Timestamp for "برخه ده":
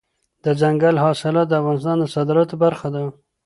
2.63-3.01